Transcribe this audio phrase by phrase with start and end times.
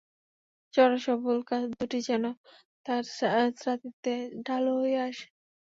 [0.73, 2.23] চওড়া সবল কাঁধদুটি যেন
[2.85, 4.13] তাহার শ্রাত্তিতে
[4.45, 5.25] ঢালু হইয়া আসে।